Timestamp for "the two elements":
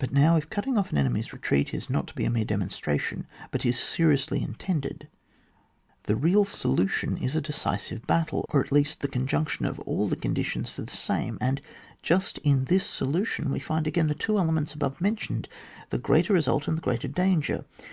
14.08-14.74